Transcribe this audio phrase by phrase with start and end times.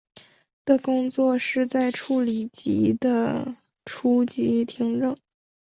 [0.65, 3.55] 的工作是在处理及的
[3.85, 5.15] 初步听证。